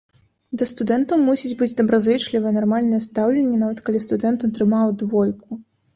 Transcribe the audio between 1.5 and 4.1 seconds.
быць добразычлівае, нармальнае стаўленне, нават калі